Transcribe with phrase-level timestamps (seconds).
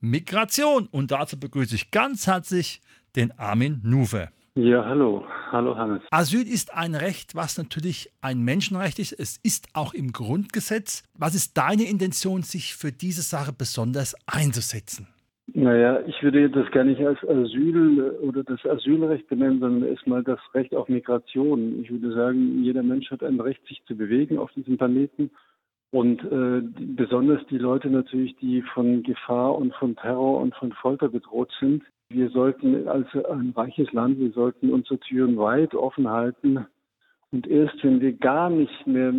[0.00, 2.80] Migration und dazu begrüße ich ganz herzlich
[3.16, 4.28] den Armin Nuwe.
[4.54, 5.24] Ja, hallo.
[5.52, 6.02] Hallo Hannes.
[6.10, 9.12] Asyl ist ein Recht, was natürlich ein Menschenrecht ist.
[9.12, 11.02] Es ist auch im Grundgesetz.
[11.14, 15.08] Was ist deine Intention, sich für diese Sache besonders einzusetzen?
[15.54, 20.40] Naja, ich würde das gar nicht als Asyl oder das Asylrecht benennen, sondern erstmal das
[20.54, 21.80] Recht auf Migration.
[21.82, 25.30] Ich würde sagen, jeder Mensch hat ein Recht, sich zu bewegen auf diesem Planeten.
[25.92, 31.08] Und äh, besonders die Leute natürlich, die von Gefahr und von Terror und von Folter
[31.08, 31.82] bedroht sind.
[32.08, 36.66] Wir sollten als ein reiches Land, wir sollten unsere Türen weit offen halten
[37.32, 39.12] und erst wenn wir gar nicht mehr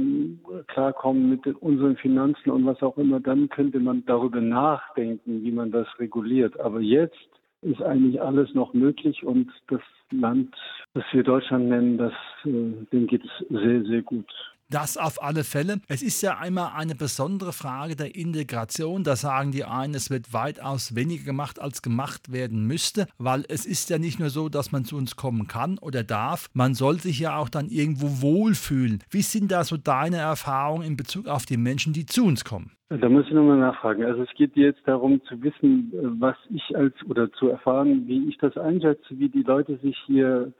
[0.67, 5.71] klarkommen mit unseren Finanzen und was auch immer, dann könnte man darüber nachdenken, wie man
[5.71, 6.59] das reguliert.
[6.59, 7.17] Aber jetzt
[7.61, 10.55] ist eigentlich alles noch möglich und das Land,
[10.93, 12.13] das wir Deutschland nennen, das,
[12.45, 14.31] äh, dem geht es sehr, sehr gut.
[14.69, 15.77] Das auf alle Fälle.
[15.87, 19.05] Es ist ja einmal eine besondere Frage der Integration.
[19.05, 23.65] Da sagen die einen, es wird weitaus weniger gemacht, als gemacht werden müsste, weil es
[23.65, 26.49] ist ja nicht nur so, dass man zu uns kommen kann oder darf.
[26.53, 28.99] Man soll sich ja auch dann irgendwo wohlfühlen.
[29.09, 32.71] Wie sind da so deine Erfahrungen in Bezug auf die Menschen, die zu uns kommen?
[32.89, 34.03] Da muss ich nochmal nachfragen.
[34.03, 38.37] Also es geht jetzt darum zu wissen, was ich als oder zu erfahren, wie ich
[38.37, 40.51] das einschätze, wie die Leute sich hier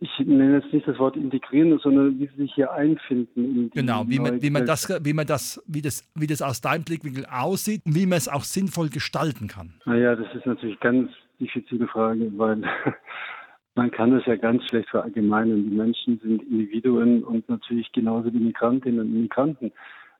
[0.00, 3.70] ich nenne jetzt nicht das Wort integrieren, sondern wie sie sich hier einfinden.
[3.74, 6.84] genau, wie man, wie man das, wie man das, wie das, wie das aus deinem
[6.84, 9.74] Blickwinkel aussieht und wie man es auch sinnvoll gestalten kann.
[9.84, 12.62] Naja, das ist natürlich ganz diffizile Frage, weil
[13.74, 15.68] man kann das ja ganz schlecht verallgemeinern.
[15.68, 19.72] Die Menschen sind Individuen und natürlich genauso die Migrantinnen und Migranten.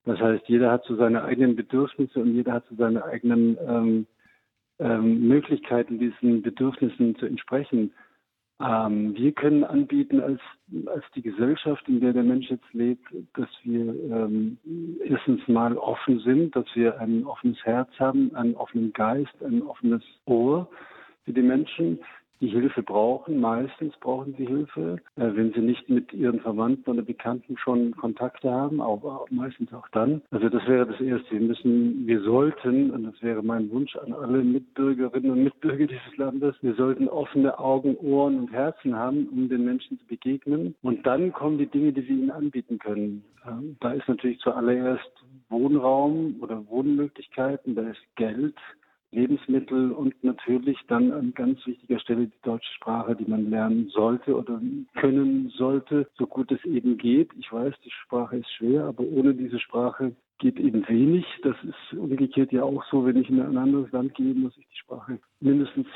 [0.05, 4.07] Das heißt, jeder hat so seine eigenen Bedürfnisse und jeder hat so seine eigenen ähm,
[4.81, 7.93] ähm, Möglichkeiten, diesen Bedürfnissen zu entsprechen.
[8.63, 10.41] Ähm, wir können anbieten als,
[10.87, 14.59] als die Gesellschaft, in der der Mensch jetzt lebt, dass wir ähm,
[15.05, 20.03] erstens mal offen sind, dass wir ein offenes Herz haben, einen offenen Geist, ein offenes
[20.27, 20.69] Ohr
[21.25, 21.99] für die Menschen,
[22.43, 23.41] die Hilfe brauchen.
[23.41, 28.51] Meistens brauchen sie Hilfe, äh, wenn sie nicht mit ihren Verwandten oder Bekannten schon Kontakte
[28.51, 30.21] haben, aber meistens auch dann.
[30.31, 31.31] Also das wäre das Erste.
[31.31, 36.17] Wir müssen, wir sollten, und das wäre mein Wunsch an alle Mitbürgerinnen und Mitbürger dieses
[36.17, 40.75] Landes, wir sollten offene Augen, Ohren und Herzen haben, um den Menschen zu begegnen.
[40.83, 43.25] Und dann kommen die Dinge, die wir ihnen anbieten können.
[43.47, 45.11] Ähm, da ist natürlich zuallererst
[45.49, 48.57] Wohnraum oder Wohnmöglichkeiten, da ist Geld,
[49.13, 54.37] Lebensmittel und natürlich dann an ganz wichtiger Stelle die deutsche Sprache, die man lernen sollte
[54.37, 54.61] oder
[54.95, 57.31] können sollte, so gut es eben geht.
[57.39, 61.25] Ich weiß, die Sprache ist schwer, aber ohne diese Sprache geht eben wenig.
[61.43, 64.67] Das ist umgekehrt ja auch so, wenn ich in ein anderes Land gehe, muss ich
[64.67, 65.87] die Sprache mindestens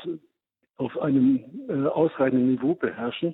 [0.77, 3.33] auf einem äh, ausreichenden Niveau beherrschen.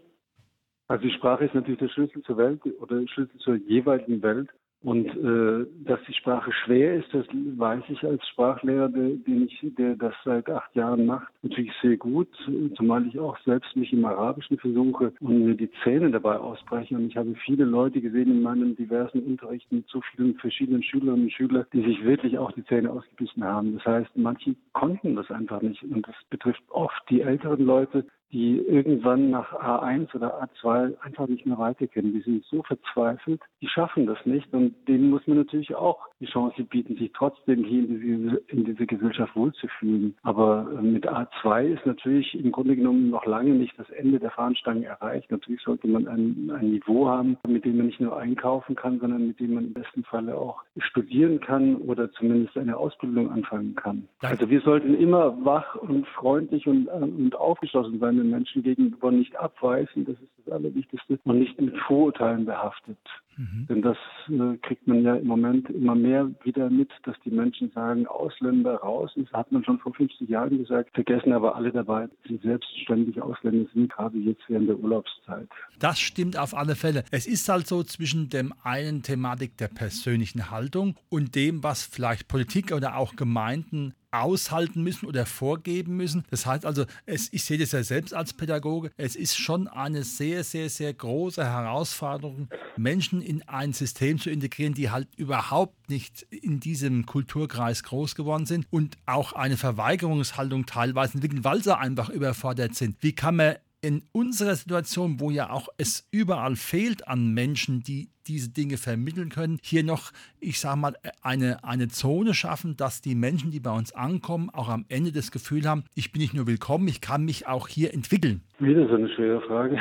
[0.88, 4.50] Also die Sprache ist natürlich der Schlüssel zur Welt oder Schlüssel zur jeweiligen Welt.
[4.84, 9.66] Und äh, dass die Sprache schwer ist, das weiß ich als Sprachlehrer, der, den ich,
[9.78, 12.28] der das seit acht Jahren macht, natürlich sehr gut,
[12.76, 16.96] zumal ich auch selbst mich im Arabischen versuche und mir die Zähne dabei ausbreche.
[16.96, 21.26] Und ich habe viele Leute gesehen in meinen diversen Unterrichten mit so vielen verschiedenen Schülerinnen
[21.26, 23.76] und Schülern, die sich wirklich auch die Zähne ausgebissen haben.
[23.76, 25.82] Das heißt, manche konnten das einfach nicht.
[25.84, 31.46] Und das betrifft oft die älteren Leute, die irgendwann nach A1 oder A2 einfach nicht
[31.46, 32.14] mehr weiter können.
[32.14, 36.26] Die sind so verzweifelt, die schaffen das nicht und denen muss man natürlich auch die
[36.26, 40.16] Chance bieten, sich trotzdem hier in diese, in diese Gesellschaft wohlzufühlen.
[40.24, 44.32] Aber äh, mit A2 ist natürlich im Grunde genommen noch lange nicht das Ende der
[44.32, 45.30] Fahnenstange erreicht.
[45.30, 49.28] Natürlich sollte man ein, ein Niveau haben, mit dem man nicht nur einkaufen kann, sondern
[49.28, 54.08] mit dem man im besten Falle auch studieren kann oder zumindest eine Ausbildung anfangen kann.
[54.22, 59.12] Also wir sollten immer wach und freundlich und, äh, und aufgeschlossen sein den Menschen gegenüber
[59.12, 62.98] nicht abweisen, das ist das Allerwichtigste, und nicht mit Vorurteilen behaftet.
[63.38, 63.66] Mhm.
[63.68, 63.98] Denn das
[64.30, 68.76] äh, kriegt man ja im Moment immer mehr wieder mit, dass die Menschen sagen, Ausländer
[68.76, 69.12] raus.
[69.16, 73.22] Das hat man schon vor 50 Jahren gesagt, vergessen aber alle dabei, dass sie selbstständig
[73.22, 75.50] Ausländer sind, gerade jetzt während der Urlaubszeit.
[75.80, 77.04] Das stimmt auf alle Fälle.
[77.12, 82.28] Es ist halt so zwischen dem einen Thematik der persönlichen Haltung und dem, was vielleicht
[82.28, 86.24] Politik oder auch Gemeinden aushalten müssen oder vorgeben müssen.
[86.30, 90.04] Das heißt also, es, ich sehe das ja selbst als Pädagoge, es ist schon eine
[90.04, 96.24] sehr, sehr, sehr große Herausforderung, Menschen in ein System zu integrieren, die halt überhaupt nicht
[96.30, 102.10] in diesem Kulturkreis groß geworden sind und auch eine Verweigerungshaltung teilweise entwickeln, weil sie einfach
[102.10, 102.98] überfordert sind.
[103.02, 108.08] Wie kann man in unserer Situation, wo ja auch es überall fehlt an Menschen, die
[108.28, 113.14] diese Dinge vermitteln können, hier noch, ich sage mal, eine, eine Zone schaffen, dass die
[113.14, 116.48] Menschen, die bei uns ankommen, auch am Ende das Gefühl haben, ich bin nicht nur
[116.48, 118.42] willkommen, ich kann mich auch hier entwickeln?
[118.60, 119.78] Wieder so eine schwere Frage.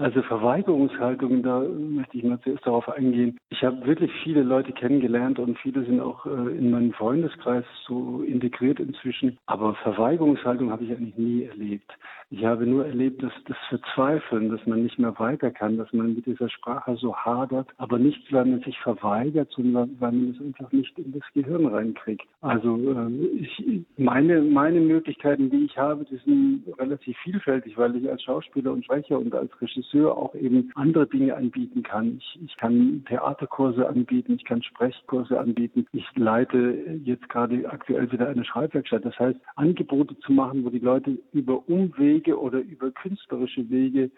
[0.00, 3.36] Also Verweigerungshaltungen, da möchte ich mal zuerst darauf eingehen.
[3.50, 8.22] Ich habe wirklich viele Leute kennengelernt und viele sind auch äh, in meinem Freundeskreis so
[8.22, 9.36] integriert inzwischen.
[9.44, 11.92] Aber Verweigerungshaltung habe ich eigentlich nie erlebt.
[12.30, 16.14] Ich habe nur erlebt, dass das Verzweifeln, dass man nicht mehr weiter kann, dass man
[16.14, 20.40] mit dieser Sprache so hadert, aber nicht, weil man sich verweigert, sondern weil man es
[20.40, 22.26] einfach nicht in das Gehirn reinkriegt.
[22.40, 28.08] Also äh, ich, meine, meine Möglichkeiten, die ich habe, die sind relativ vielfältig, weil ich
[28.08, 32.18] als Schauspieler und Sprecher und als Regisseur auch eben andere Dinge anbieten kann.
[32.18, 35.86] Ich, ich kann Theaterkurse anbieten, ich kann Sprechkurse anbieten.
[35.92, 39.04] Ich leite jetzt gerade aktuell wieder eine Schreibwerkstatt.
[39.04, 44.10] Das heißt, Angebote zu machen, wo die Leute über Umwege Wege oder über künstlerische Wege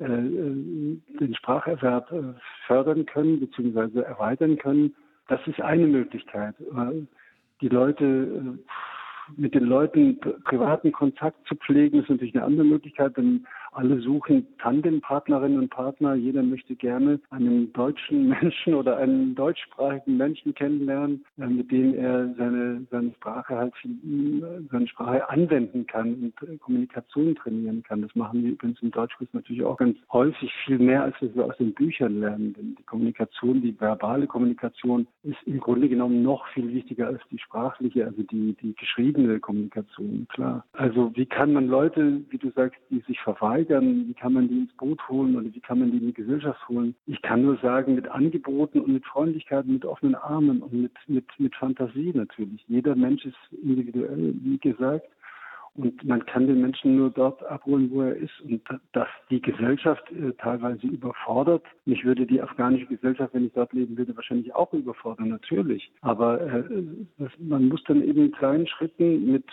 [0.00, 2.34] äh, äh, den Spracherwerb äh,
[2.66, 4.00] fördern können bzw.
[4.00, 4.94] erweitern können.
[5.28, 6.54] Das ist eine Möglichkeit.
[7.60, 8.58] Die Leute
[9.36, 13.46] mit den Leuten privaten Kontakt zu pflegen, ist natürlich eine andere Möglichkeit, denn
[13.78, 16.14] alle suchen Tandempartnerinnen und Partner.
[16.14, 22.34] Jeder möchte gerne einen deutschen Menschen oder einen deutschsprachigen Menschen kennenlernen, äh, mit dem er
[22.36, 23.72] seine, seine Sprache halt,
[24.70, 28.02] seine Sprache anwenden kann und äh, Kommunikation trainieren kann.
[28.02, 31.56] Das machen wir übrigens im Deutschkurs natürlich auch ganz häufig viel mehr, als wir aus
[31.58, 32.54] den Büchern lernen.
[32.54, 37.38] Denn die Kommunikation, die verbale Kommunikation ist im Grunde genommen noch viel wichtiger als die
[37.38, 40.64] sprachliche, also die, die geschriebene Kommunikation, klar.
[40.72, 44.48] Also wie kann man Leute, wie du sagst, die sich verweigern, steigern, wie kann man
[44.48, 46.94] die ins Boot holen oder wie kann man die in die Gesellschaft holen.
[47.06, 51.26] Ich kann nur sagen, mit Angeboten und mit Freundlichkeit, mit offenen Armen und mit, mit,
[51.38, 52.64] mit Fantasie natürlich.
[52.68, 55.06] Jeder Mensch ist individuell, wie gesagt.
[55.74, 58.32] Und man kann den Menschen nur dort abholen, wo er ist.
[58.40, 58.60] Und
[58.92, 61.62] dass die Gesellschaft äh, teilweise überfordert.
[61.84, 65.92] Mich würde die afghanische Gesellschaft, wenn ich dort leben würde, wahrscheinlich auch überfordern, natürlich.
[66.00, 66.64] Aber äh,
[67.18, 69.44] das, man muss dann eben in kleinen Schritten mit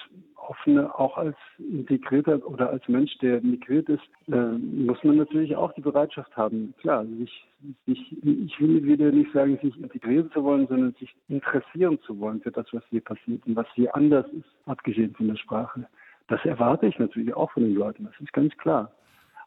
[0.50, 5.74] offene, auch als integrierter oder als Mensch, der migriert ist, äh, muss man natürlich auch
[5.74, 6.74] die Bereitschaft haben.
[6.80, 7.46] Klar, sich,
[7.86, 12.42] sich, ich will wieder nicht sagen, sich integrieren zu wollen, sondern sich interessieren zu wollen
[12.42, 15.88] für das, was hier passiert und was hier anders ist, abgesehen von der Sprache.
[16.28, 18.92] Das erwarte ich natürlich auch von den Leuten, das ist ganz klar.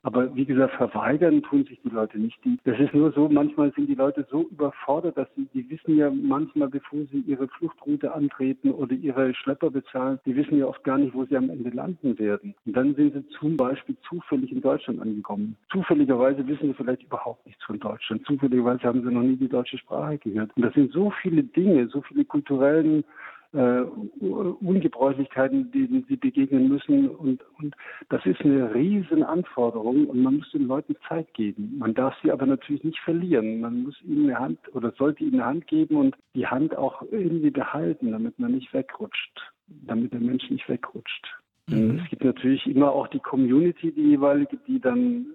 [0.08, 2.38] Aber wie gesagt, verweigern tun sich die Leute nicht.
[2.64, 6.10] Das ist nur so, manchmal sind die Leute so überfordert, dass sie, die wissen ja
[6.10, 10.96] manchmal, bevor sie ihre Fluchtroute antreten oder ihre Schlepper bezahlen, die wissen ja oft gar
[10.96, 12.54] nicht, wo sie am Ende landen werden.
[12.64, 15.56] Und dann sind sie zum Beispiel zufällig in Deutschland angekommen.
[15.70, 18.24] Zufälligerweise wissen sie vielleicht überhaupt nichts von Deutschland.
[18.24, 20.56] Zufälligerweise haben sie noch nie die deutsche Sprache gehört.
[20.56, 23.04] Und das sind so viele Dinge, so viele kulturellen
[23.52, 23.80] äh,
[24.20, 27.08] Ungebräuchlichkeiten, denen sie begegnen müssen.
[27.08, 27.74] Und, und
[28.08, 31.76] das ist eine riesen Anforderung und man muss den Leuten Zeit geben.
[31.78, 33.60] Man darf sie aber natürlich nicht verlieren.
[33.60, 37.02] Man muss ihnen eine Hand oder sollte ihnen eine Hand geben und die Hand auch
[37.10, 41.26] irgendwie behalten, damit man nicht wegrutscht, damit der Mensch nicht wegrutscht.
[41.68, 42.00] Mhm.
[42.02, 45.26] Es gibt natürlich immer auch die Community, die jeweilige, die dann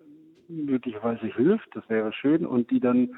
[0.47, 3.09] möglicherweise hilft, das wäre schön, und die dann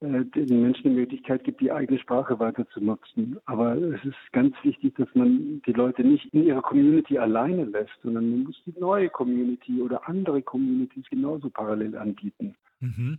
[0.00, 3.38] den Menschen die Möglichkeit gibt, die eigene Sprache weiter zu nutzen.
[3.44, 7.92] Aber es ist ganz wichtig, dass man die Leute nicht in ihrer Community alleine lässt,
[8.02, 12.54] sondern man muss die neue Community oder andere Communities genauso parallel anbieten.
[12.80, 13.18] Mhm.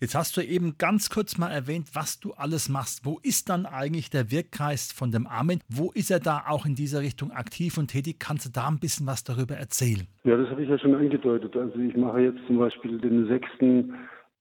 [0.00, 3.04] Jetzt hast du eben ganz kurz mal erwähnt, was du alles machst.
[3.04, 5.60] Wo ist dann eigentlich der Wirkkreis von dem Armin?
[5.68, 8.16] Wo ist er da auch in dieser Richtung aktiv und tätig?
[8.18, 10.06] Kannst du da ein bisschen was darüber erzählen?
[10.24, 11.54] Ja, das habe ich ja schon angedeutet.
[11.54, 13.94] Also ich mache jetzt zum Beispiel den sechsten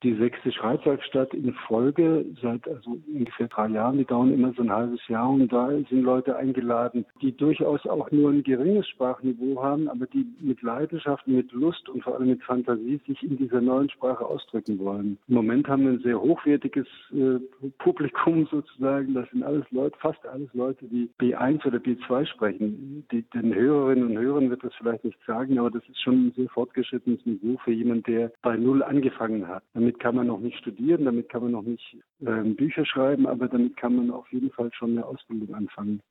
[0.04, 3.98] die sechste Schreibwerkstatt in Folge seit also ungefähr drei Jahren.
[3.98, 8.10] Die dauern immer so ein halbes Jahr und da sind Leute eingeladen, die durchaus auch
[8.12, 12.44] nur ein geringes Sprachniveau haben, aber die mit Leidenschaft, mit Lust und vor allem mit
[12.44, 15.18] Fantasie sich in dieser neuen Sprache ausdrücken wollen.
[15.28, 17.40] Im Moment haben wir ein sehr hochwertiges äh,
[17.80, 19.14] Publikum sozusagen.
[19.14, 23.06] Das sind alles Leute, fast alles Leute, die B1 oder B2 sprechen.
[23.12, 26.34] Die, den Hörerinnen und Hörern wird das vielleicht nicht sagen, aber das ist schon ein
[26.36, 29.64] sehr fortgeschrittenes Niveau für jemanden, der bei Null angefangen hat.
[29.74, 33.28] Damit damit kann man noch nicht studieren, damit kann man noch nicht äh, Bücher schreiben,
[33.28, 36.02] aber damit kann man auf jeden Fall schon eine Ausbildung anfangen.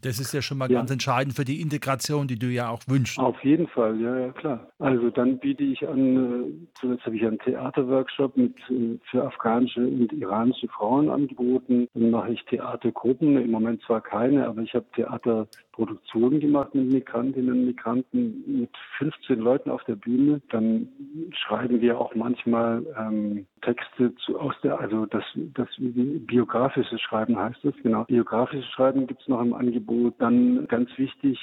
[0.00, 0.78] Das ist ja schon mal ja.
[0.78, 3.18] ganz entscheidend für die Integration, die du ja auch wünschst.
[3.18, 4.70] Auf jeden Fall, ja, ja, klar.
[4.78, 9.80] Also dann biete ich an, äh, zuletzt habe ich einen Theaterworkshop mit, äh, für afghanische
[9.80, 11.88] und iranische Frauen angeboten.
[11.92, 15.48] Dann mache ich Theatergruppen, im Moment zwar keine, aber ich habe Theater
[15.80, 20.42] Produktionen gemacht mit Migrantinnen und Migranten mit 15 Leuten auf der Bühne.
[20.50, 20.88] Dann
[21.32, 27.60] schreiben wir auch manchmal ähm, Texte zu, aus der, also das, das biografisches Schreiben heißt
[27.62, 28.04] das, genau.
[28.04, 30.16] Biografisches Schreiben gibt es noch im Angebot.
[30.18, 31.38] Dann ganz wichtig,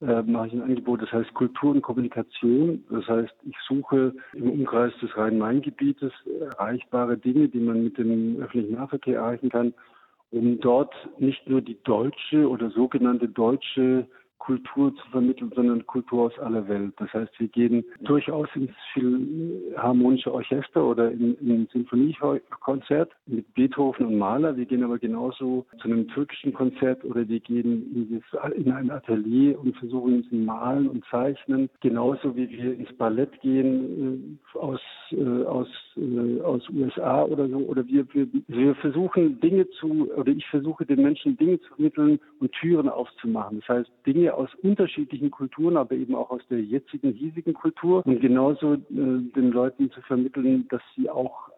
[0.00, 2.84] äh, mache ich ein Angebot, das heißt Kultur und Kommunikation.
[2.90, 8.76] Das heißt, ich suche im Umkreis des Rhein-Main-Gebietes erreichbare Dinge, die man mit dem öffentlichen
[8.76, 9.74] Nahverkehr erreichen kann,
[10.30, 16.38] um dort nicht nur die deutsche oder sogenannte deutsche Kultur zu vermitteln, sondern Kultur aus
[16.38, 16.92] aller Welt.
[16.98, 24.06] Das heißt, wir gehen durchaus ins Philharmonische Orchester oder in, in ein Sinfoniekonzert mit Beethoven
[24.06, 24.56] und Mahler.
[24.56, 28.90] Wir gehen aber genauso zu einem türkischen Konzert oder wir gehen in, das, in ein
[28.90, 31.70] Atelier und versuchen zu malen und zeichnen.
[31.80, 37.58] Genauso wie wir ins Ballett gehen äh, aus, äh, aus, äh, aus USA oder so.
[37.58, 42.20] Oder wir, wir, wir versuchen Dinge zu, oder ich versuche den Menschen Dinge zu vermitteln
[42.40, 43.60] und Türen aufzumachen.
[43.60, 48.04] Das heißt, Dinge aus unterschiedlichen Kulturen, aber eben auch aus der jetzigen, hiesigen Kultur.
[48.06, 51.50] Und genauso äh, den Leuten zu vermitteln, dass sie auch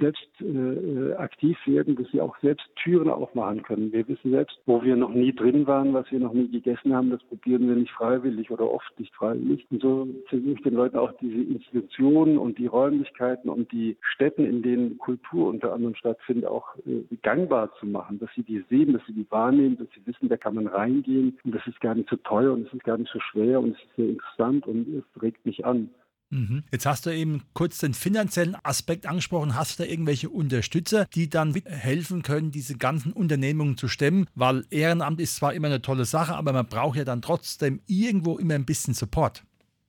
[0.00, 3.92] selbst äh, aktiv werden, dass sie auch selbst Türen aufmachen können.
[3.92, 7.10] Wir wissen selbst, wo wir noch nie drin waren, was wir noch nie gegessen haben,
[7.10, 9.66] das probieren wir nicht freiwillig oder oft nicht freiwillig.
[9.70, 14.44] Und so versuche ich den Leuten auch diese Institutionen und die Räumlichkeiten und die Städten,
[14.44, 18.92] in denen Kultur unter anderem stattfindet, auch äh, gangbar zu machen, dass sie die sehen,
[18.92, 21.94] dass sie die wahrnehmen, dass sie wissen, da kann man reingehen und das ist gar
[21.94, 24.66] nicht so teuer und es ist gar nicht so schwer und es ist sehr interessant
[24.66, 25.90] und es regt mich an.
[26.30, 26.62] Mhm.
[26.70, 29.56] Jetzt hast du eben kurz den finanziellen Aspekt angesprochen.
[29.56, 34.26] Hast du da irgendwelche Unterstützer, die dann helfen können, diese ganzen Unternehmungen zu stemmen?
[34.34, 38.38] Weil Ehrenamt ist zwar immer eine tolle Sache, aber man braucht ja dann trotzdem irgendwo
[38.38, 39.42] immer ein bisschen Support.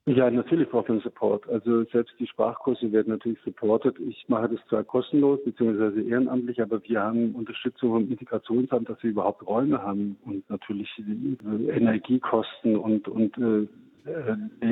[0.07, 1.47] Ja, natürlich braucht man Support.
[1.47, 3.97] Also selbst die Sprachkurse werden natürlich supportet.
[3.99, 6.01] Ich mache das zwar kostenlos bzw.
[6.09, 12.77] ehrenamtlich, aber wir haben Unterstützung im Integrationsamt, dass wir überhaupt Räume haben und natürlich Energiekosten
[12.77, 13.67] und, und äh,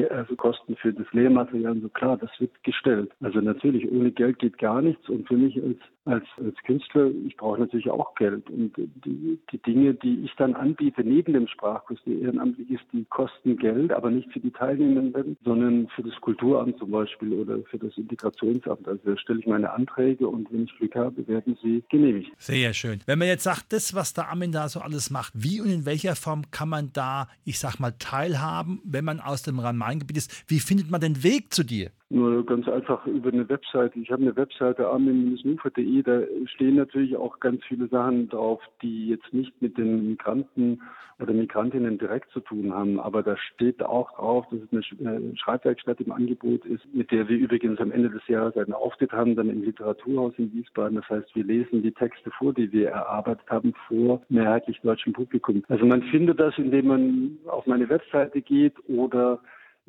[0.09, 3.11] also Kosten für das Lehrmaterial, so klar, das wird gestellt.
[3.21, 5.07] Also natürlich, ohne Geld geht gar nichts.
[5.09, 5.77] Und für mich als,
[6.09, 8.49] als, als Künstler, ich brauche natürlich auch Geld.
[8.49, 13.05] Und die, die Dinge, die ich dann anbiete, neben dem Sprachkurs, der ehrenamtlich ist, die
[13.05, 17.77] kosten Geld, aber nicht für die Teilnehmenden, sondern für das Kulturamt zum Beispiel oder für
[17.77, 18.87] das Integrationsamt.
[18.87, 22.31] Also da stelle ich meine Anträge und wenn ich Glück habe, werden sie genehmigt.
[22.37, 22.99] Sehr schön.
[23.05, 25.85] Wenn man jetzt sagt, das, was der Amin da so alles macht, wie und in
[25.85, 30.45] welcher Form kann man da, ich sag mal, teilhaben, wenn man aus dem Rhein-Main-Gebiet ist.
[30.47, 31.91] Wie findet man den Weg zu dir?
[32.11, 33.99] Nur ganz einfach über eine Webseite.
[33.99, 39.31] Ich habe eine Webseite armin-nufer.de, da stehen natürlich auch ganz viele Sachen drauf, die jetzt
[39.31, 40.81] nicht mit den Migranten
[41.19, 42.99] oder Migrantinnen direkt zu tun haben.
[42.99, 47.37] Aber da steht auch drauf, dass es eine Schreibwerkstatt im Angebot ist, mit der wir
[47.37, 50.95] übrigens am Ende des Jahres einen Auftritt haben, dann im Literaturhaus in Wiesbaden.
[50.95, 55.63] Das heißt, wir lesen die Texte vor, die wir erarbeitet haben, vor mehrheitlich deutschem Publikum.
[55.67, 59.39] Also man findet das, indem man auf meine Webseite geht oder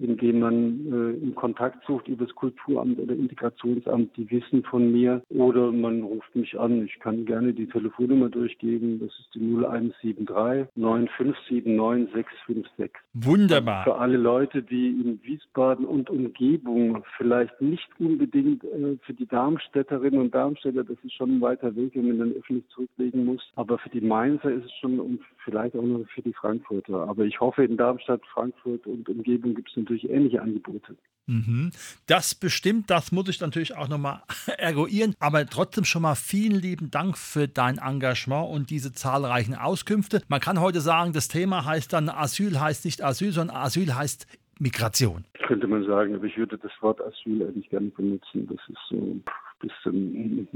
[0.01, 5.23] indem man äh, in Kontakt sucht über das Kulturamt oder Integrationsamt, die wissen von mir
[5.29, 6.85] oder man ruft mich an.
[6.85, 9.01] Ich kann gerne die Telefonnummer durchgeben.
[9.01, 12.91] Das ist die 0173 9579 656.
[13.15, 13.85] Wunderbar.
[13.85, 20.21] Für alle Leute, die in Wiesbaden und Umgebung vielleicht nicht unbedingt äh, für die Darmstädterinnen
[20.21, 23.43] und Darmstädter, das ist schon ein weiter Weg, wenn man dann öffentlich zurücklegen muss.
[23.57, 27.09] Aber für die Mainzer ist es schon und vielleicht auch noch für die Frankfurter.
[27.09, 30.97] Aber ich hoffe, in Darmstadt, Frankfurt und Umgebung gibt es natürlich ähnliche Angebote.
[31.27, 31.71] Mhm.
[32.07, 34.23] Das bestimmt, das muss ich natürlich auch nochmal
[34.59, 35.15] eruieren.
[35.21, 40.23] Aber trotzdem schon mal vielen lieben Dank für dein Engagement und diese zahlreichen Auskünfte.
[40.29, 44.27] Man kann heute sagen, das Thema heißt dann, Asyl heißt nicht Asyl, sondern Asyl heißt
[44.59, 45.25] Migration.
[45.47, 48.47] Könnte man sagen, aber ich würde das Wort Asyl eigentlich gerne benutzen.
[48.49, 49.21] Das ist so
[49.61, 50.49] bisschen,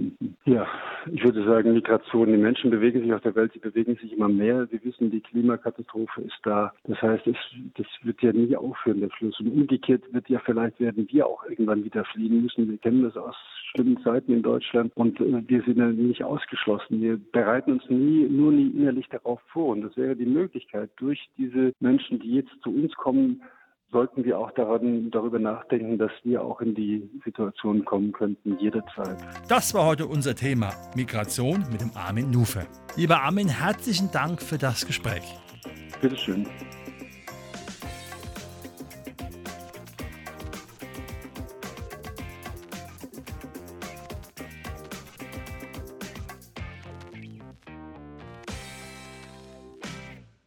[0.44, 0.66] ja,
[1.12, 2.28] ich würde sagen, Migration.
[2.28, 4.70] Die Menschen bewegen sich auf der Welt, sie bewegen sich immer mehr.
[4.70, 6.73] Wir wissen, die Klimakatastrophe ist da.
[6.84, 7.37] Das heißt, es,
[7.76, 9.38] das wird ja nie aufhören, der Fluss.
[9.40, 12.68] Und umgekehrt wird ja vielleicht werden wir auch irgendwann wieder fliehen müssen.
[12.68, 13.37] Wir kennen das aus
[13.75, 17.00] schlimmen Zeiten in Deutschland und äh, wir sind ja nicht ausgeschlossen.
[17.00, 19.68] Wir bereiten uns nie, nur nie innerlich darauf vor.
[19.68, 23.42] Und das wäre die Möglichkeit, durch diese Menschen, die jetzt zu uns kommen,
[23.94, 29.16] sollten wir auch daran, darüber nachdenken, dass wir auch in die Situation kommen könnten, jederzeit.
[29.48, 32.66] Das war heute unser Thema Migration mit dem Armin Nufe.
[32.96, 35.22] Lieber Armin, herzlichen Dank für das Gespräch.
[36.02, 36.44] Bitteschön.